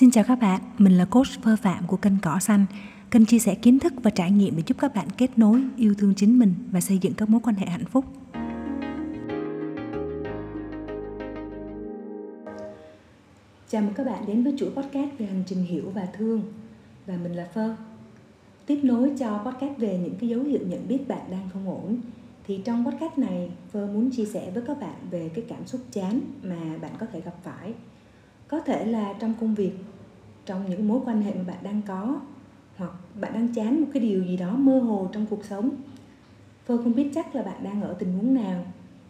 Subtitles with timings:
[0.00, 2.66] Xin chào các bạn, mình là coach Phơ Phạm của kênh Cỏ Xanh,
[3.10, 5.94] kênh chia sẻ kiến thức và trải nghiệm để giúp các bạn kết nối, yêu
[5.98, 8.04] thương chính mình và xây dựng các mối quan hệ hạnh phúc.
[13.68, 16.42] Chào mừng các bạn đến với chuỗi podcast về hành trình hiểu và thương
[17.06, 17.76] và mình là Phơ.
[18.66, 22.00] Tiếp nối cho podcast về những cái dấu hiệu nhận biết bạn đang không ổn
[22.46, 25.80] thì trong podcast này Phơ muốn chia sẻ với các bạn về cái cảm xúc
[25.92, 27.74] chán mà bạn có thể gặp phải
[28.50, 29.72] có thể là trong công việc,
[30.46, 32.20] trong những mối quan hệ mà bạn đang có,
[32.76, 35.70] hoặc bạn đang chán một cái điều gì đó mơ hồ trong cuộc sống.
[36.66, 38.64] Vơ không biết chắc là bạn đang ở tình huống nào,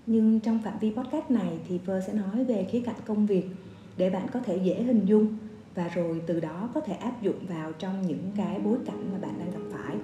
[0.06, 3.44] nhưng trong phạm vi podcast này thì Vơ sẽ nói về khía cạnh công việc
[3.96, 5.36] để bạn có thể dễ hình dung
[5.74, 9.18] và rồi từ đó có thể áp dụng vào trong những cái bối cảnh mà
[9.18, 9.96] bạn đang gặp phải.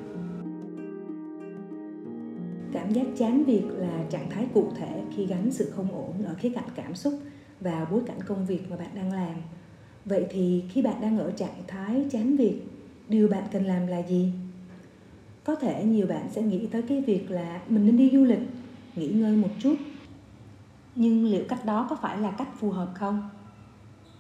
[2.73, 6.35] Cảm giác chán việc là trạng thái cụ thể khi gắn sự không ổn ở
[6.35, 7.15] khía cạnh cảm xúc
[7.61, 9.35] vào bối cảnh công việc mà bạn đang làm.
[10.05, 12.63] Vậy thì khi bạn đang ở trạng thái chán việc
[13.09, 14.33] điều bạn cần làm là gì?
[15.45, 18.43] Có thể nhiều bạn sẽ nghĩ tới cái việc là mình nên đi du lịch
[18.97, 19.77] nghỉ ngơi một chút.
[20.95, 23.31] Nhưng liệu cách đó có phải là cách phù hợp không?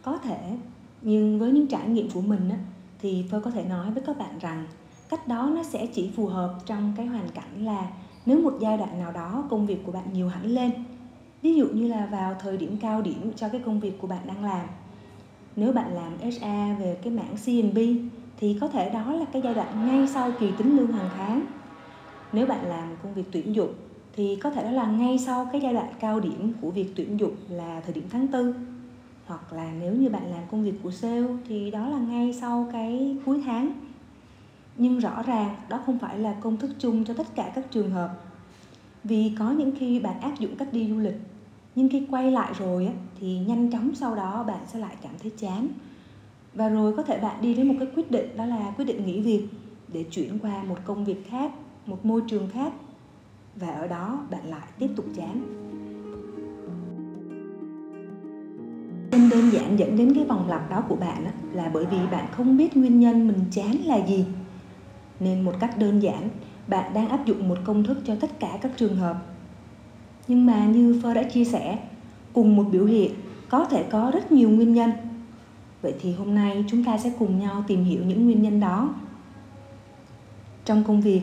[0.02, 0.56] Có thể
[1.02, 2.58] nhưng với những trải nghiệm của mình á,
[2.98, 4.66] thì tôi có thể nói với các bạn rằng
[5.08, 7.90] cách đó nó sẽ chỉ phù hợp trong cái hoàn cảnh là
[8.26, 10.70] nếu một giai đoạn nào đó công việc của bạn nhiều hẳn lên
[11.46, 14.20] ví dụ như là vào thời điểm cao điểm cho cái công việc của bạn
[14.26, 14.66] đang làm.
[15.56, 17.78] Nếu bạn làm HR về cái mảng C&B
[18.36, 21.42] thì có thể đó là cái giai đoạn ngay sau kỳ tính lương hàng tháng.
[22.32, 23.72] Nếu bạn làm công việc tuyển dụng
[24.16, 27.20] thì có thể đó là ngay sau cái giai đoạn cao điểm của việc tuyển
[27.20, 28.54] dụng là thời điểm tháng tư.
[29.26, 32.68] Hoặc là nếu như bạn làm công việc của sale thì đó là ngay sau
[32.72, 33.72] cái cuối tháng.
[34.76, 37.90] Nhưng rõ ràng đó không phải là công thức chung cho tất cả các trường
[37.90, 38.10] hợp.
[39.04, 41.16] Vì có những khi bạn áp dụng cách đi du lịch
[41.76, 45.12] nhưng khi quay lại rồi á, thì nhanh chóng sau đó bạn sẽ lại cảm
[45.22, 45.68] thấy chán.
[46.54, 49.06] Và rồi có thể bạn đi đến một cái quyết định đó là quyết định
[49.06, 49.46] nghỉ việc
[49.92, 51.52] để chuyển qua một công việc khác
[51.86, 52.72] một môi trường khác.
[53.56, 55.40] Và ở đó bạn lại tiếp tục chán.
[59.10, 61.98] Nên đơn giản dẫn đến cái vòng lặp đó của bạn á, là bởi vì
[62.10, 64.24] bạn không biết nguyên nhân mình chán là gì.
[65.20, 66.28] Nên một cách đơn giản
[66.68, 69.35] bạn đang áp dụng một công thức cho tất cả các trường hợp
[70.28, 71.78] nhưng mà như Phơ đã chia sẻ,
[72.32, 73.10] cùng một biểu hiện
[73.48, 74.90] có thể có rất nhiều nguyên nhân.
[75.82, 78.94] Vậy thì hôm nay chúng ta sẽ cùng nhau tìm hiểu những nguyên nhân đó.
[80.64, 81.20] Trong công việc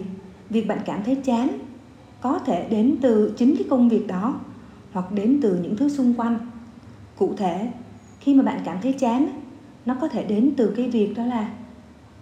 [0.49, 1.49] việc bạn cảm thấy chán
[2.21, 4.39] có thể đến từ chính cái công việc đó
[4.93, 6.39] hoặc đến từ những thứ xung quanh.
[7.17, 7.71] Cụ thể,
[8.19, 9.27] khi mà bạn cảm thấy chán,
[9.85, 11.49] nó có thể đến từ cái việc đó là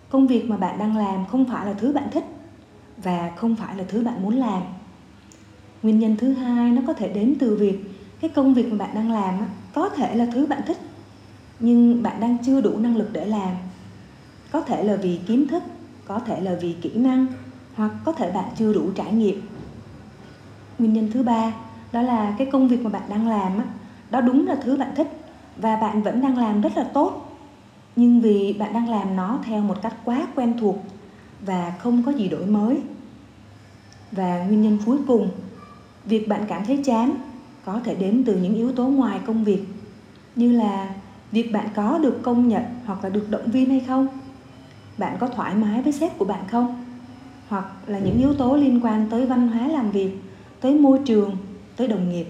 [0.10, 2.26] công việc mà bạn đang làm không phải là thứ bạn thích
[3.04, 4.62] và không phải là thứ bạn muốn làm
[5.84, 7.80] nguyên nhân thứ hai nó có thể đến từ việc
[8.22, 9.36] cái công việc mà bạn đang làm
[9.74, 10.78] có thể là thứ bạn thích,
[11.60, 13.56] nhưng bạn đang chưa đủ năng lực để làm.
[14.52, 15.64] Có thể là vì kiến thức,
[16.06, 17.28] có thể là vì kỹ năng,
[17.74, 19.42] hoặc có thể bạn chưa đủ trải nghiệm.
[20.80, 21.54] Nguyên nhân thứ ba,
[21.92, 23.62] đó là cái công việc mà bạn đang làm
[24.10, 25.08] đó đúng là thứ bạn thích
[25.58, 27.38] và bạn vẫn đang làm rất là tốt,
[27.96, 30.76] nhưng vì bạn đang làm nó theo một cách quá quen thuộc
[31.42, 32.82] và không có gì đổi mới.
[34.12, 35.30] Và nguyên nhân cuối cùng
[36.06, 37.16] việc bạn cảm thấy chán
[37.66, 39.64] có thể đến từ những yếu tố ngoài công việc,
[40.36, 40.94] như là
[41.32, 44.08] việc bạn có được công nhận hoặc là được động viên hay không,
[44.98, 46.86] bạn có thoải mái với sếp của bạn không,
[47.48, 50.12] hoặc là những yếu tố liên quan tới văn hóa làm việc,
[50.62, 51.38] tới môi trường,
[51.76, 52.26] tới đồng nghiệp.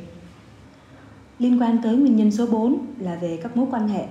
[1.40, 4.06] Liên quan tới nguyên nhân số 4 là về các mối quan hệ,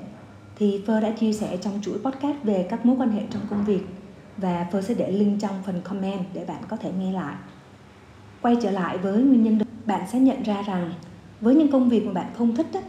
[0.56, 3.65] thì Phơ đã chia sẻ trong chuỗi podcast về các mối quan hệ trong công
[3.65, 3.82] việc
[4.37, 7.34] và Phơ sẽ để link trong phần comment để bạn có thể nghe lại
[8.42, 10.92] quay trở lại với nguyên nhân bạn sẽ nhận ra rằng
[11.40, 12.80] với những công việc mà bạn không thích á,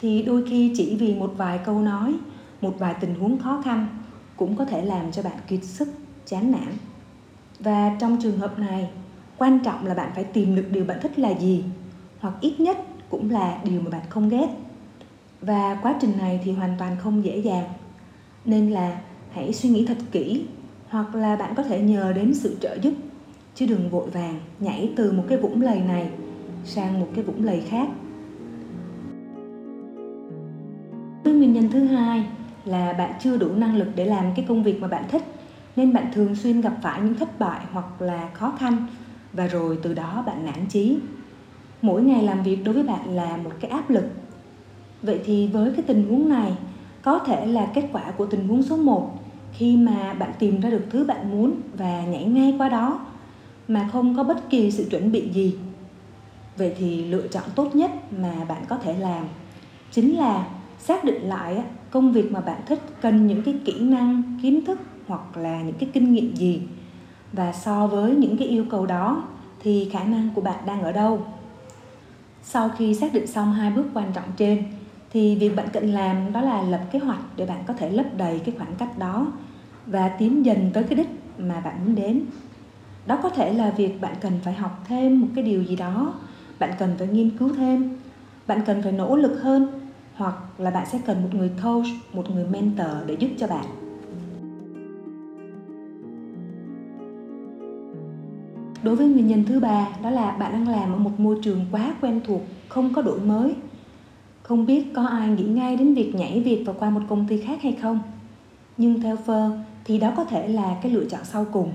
[0.00, 2.14] thì đôi khi chỉ vì một vài câu nói
[2.60, 3.86] một vài tình huống khó khăn
[4.36, 5.88] cũng có thể làm cho bạn kiệt sức
[6.26, 6.68] chán nản.
[7.60, 8.90] Và trong trường hợp này
[9.36, 11.64] quan trọng là bạn phải tìm được điều bạn thích là gì
[12.20, 12.78] hoặc ít nhất
[13.10, 14.48] cũng là điều mà bạn không ghét.
[15.40, 17.64] Và quá trình này thì hoàn toàn không dễ dàng.
[18.44, 19.00] Nên là
[19.32, 20.44] hãy suy nghĩ thật kỹ
[20.88, 22.94] hoặc là bạn có thể nhờ đến sự trợ giúp
[23.58, 26.10] chứ đừng vội vàng nhảy từ một cái vũng lầy này
[26.64, 27.88] sang một cái vũng lầy khác.
[31.24, 32.24] Cái nguyên nhân thứ hai
[32.64, 35.22] là bạn chưa đủ năng lực để làm cái công việc mà bạn thích,
[35.76, 38.86] nên bạn thường xuyên gặp phải những thất bại hoặc là khó khăn,
[39.32, 40.98] và rồi từ đó bạn nản chí.
[41.82, 44.04] Mỗi ngày làm việc đối với bạn là một cái áp lực.
[45.02, 46.52] Vậy thì với cái tình huống này,
[47.02, 49.10] có thể là kết quả của tình huống số 1
[49.52, 53.00] khi mà bạn tìm ra được thứ bạn muốn và nhảy ngay qua đó
[53.68, 55.54] mà không có bất kỳ sự chuẩn bị gì.
[56.56, 59.24] Vậy thì lựa chọn tốt nhất mà bạn có thể làm
[59.92, 60.46] chính là
[60.78, 64.80] xác định lại công việc mà bạn thích, cần những cái kỹ năng, kiến thức
[65.06, 66.62] hoặc là những cái kinh nghiệm gì.
[67.32, 69.24] Và so với những cái yêu cầu đó
[69.62, 71.26] thì khả năng của bạn đang ở đâu.
[72.42, 74.64] Sau khi xác định xong hai bước quan trọng trên
[75.12, 78.06] thì việc bạn cần làm đó là lập kế hoạch để bạn có thể lấp
[78.16, 79.32] đầy cái khoảng cách đó
[79.86, 82.22] và tiến dần tới cái đích mà bạn muốn đến
[83.08, 86.14] đó có thể là việc bạn cần phải học thêm một cái điều gì đó.
[86.58, 87.96] Bạn cần phải nghiên cứu thêm.
[88.46, 89.80] Bạn cần phải nỗ lực hơn.
[90.14, 93.64] Hoặc là bạn sẽ cần một người coach, một người mentor để giúp cho bạn.
[98.82, 101.60] Đối với nguyên nhân thứ ba, đó là bạn đang làm ở một môi trường
[101.70, 103.54] quá quen thuộc, không có đổi mới.
[104.42, 107.40] Không biết có ai nghĩ ngay đến việc nhảy việc và qua một công ty
[107.40, 108.00] khác hay không.
[108.76, 109.50] Nhưng theo Phơ
[109.84, 111.72] thì đó có thể là cái lựa chọn sau cùng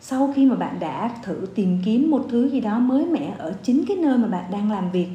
[0.00, 3.54] sau khi mà bạn đã thử tìm kiếm một thứ gì đó mới mẻ ở
[3.62, 5.08] chính cái nơi mà bạn đang làm việc,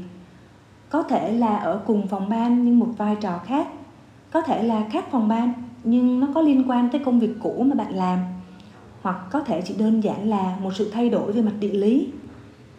[0.89, 3.67] có thể là ở cùng phòng ban nhưng một vai trò khác.
[4.31, 5.53] Có thể là khác phòng ban
[5.83, 8.19] nhưng nó có liên quan tới công việc cũ mà bạn làm,
[9.01, 12.07] hoặc có thể chỉ đơn giản là một sự thay đổi về mặt địa lý.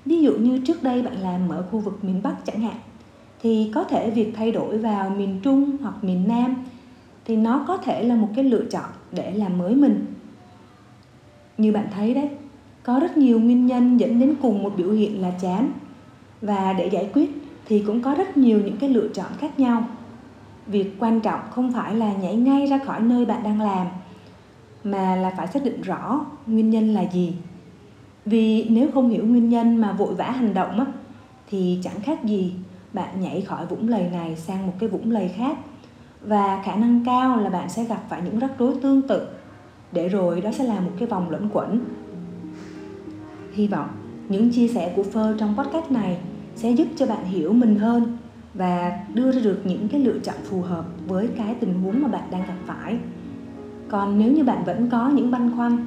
[0.04, 2.76] Ví dụ như trước đây bạn làm ở khu vực miền bắc chẳng hạn,
[3.42, 6.56] thì có thể việc thay đổi vào miền trung hoặc miền nam
[7.24, 10.06] thì nó có thể là một cái lựa chọn để làm mới mình
[11.58, 12.28] như bạn thấy đấy
[12.82, 15.72] có rất nhiều nguyên nhân dẫn đến cùng một biểu hiện là chán.
[16.40, 17.30] Và để giải quyết
[17.66, 19.84] thì cũng có rất nhiều những cái lựa chọn khác nhau.
[20.66, 23.86] Việc quan trọng không phải là nhảy ngay ra khỏi nơi bạn đang làm
[24.84, 27.34] mà là phải xác định rõ nguyên nhân là gì.
[28.24, 30.86] Vì nếu không hiểu nguyên nhân mà vội vã hành động á,
[31.50, 32.52] thì chẳng khác gì
[32.92, 35.58] bạn nhảy khỏi vũng lầy này sang một cái vũng lầy khác.
[36.20, 39.28] Và khả năng cao là bạn sẽ gặp phải những rắc rối tương tự
[39.94, 41.80] để rồi đó sẽ là một cái vòng luẩn quẩn
[43.52, 43.88] hy vọng
[44.28, 46.18] những chia sẻ của phơ trong podcast này
[46.56, 48.16] sẽ giúp cho bạn hiểu mình hơn
[48.54, 52.08] và đưa ra được những cái lựa chọn phù hợp với cái tình huống mà
[52.08, 52.98] bạn đang gặp phải
[53.88, 55.86] còn nếu như bạn vẫn có những băn khoăn,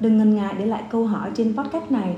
[0.00, 2.16] đừng ngần ngại để lại câu hỏi trên podcast này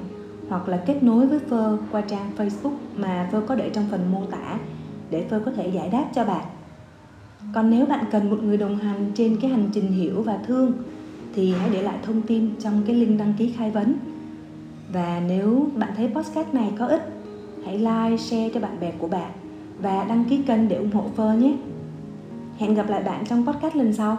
[0.49, 4.13] hoặc là kết nối với Phơ qua trang Facebook mà Phơ có để trong phần
[4.13, 4.59] mô tả
[5.11, 6.45] để Phơ có thể giải đáp cho bạn.
[7.55, 10.73] Còn nếu bạn cần một người đồng hành trên cái hành trình hiểu và thương
[11.41, 13.95] thì hãy để lại thông tin trong cái link đăng ký khai vấn.
[14.93, 17.03] Và nếu bạn thấy podcast này có ích,
[17.65, 19.31] hãy like, share cho bạn bè của bạn
[19.83, 21.53] và đăng ký kênh để ủng hộ Phơ nhé.
[22.59, 24.19] Hẹn gặp lại bạn trong podcast lần sau.